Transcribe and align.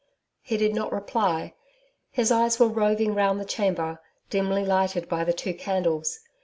He 0.41 0.57
did 0.57 0.73
not 0.73 0.91
reply. 0.91 1.53
His 2.09 2.31
eyes 2.31 2.59
were 2.59 2.67
roving 2.67 3.13
round 3.13 3.39
the 3.39 3.45
chamber, 3.45 4.01
dimly 4.31 4.65
lighted 4.65 5.07
by 5.07 5.23
the 5.23 5.31
two 5.31 5.53
candles. 5.53 6.21